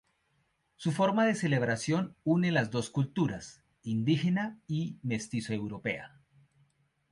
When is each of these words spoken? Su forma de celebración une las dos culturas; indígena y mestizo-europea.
Su 0.77 0.91
forma 0.93 1.27
de 1.27 1.35
celebración 1.35 2.15
une 2.23 2.51
las 2.51 2.71
dos 2.71 2.89
culturas; 2.89 3.61
indígena 3.83 4.59
y 4.67 4.97
mestizo-europea. 5.03 6.19